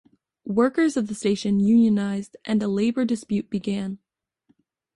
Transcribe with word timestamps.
Workers 0.47 0.97
of 0.97 1.05
the 1.05 1.13
station 1.13 1.59
unionized 1.59 2.35
and 2.43 2.63
a 2.63 2.67
labour 2.67 3.05
dispute 3.05 3.51
began. 3.51 3.99